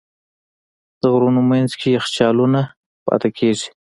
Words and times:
د 0.99 1.01
غرونو 1.13 1.41
منځ 1.49 1.71
کې 1.79 1.87
یخچالونه 1.97 2.61
پاتې 3.05 3.29
کېږي. 3.37 3.67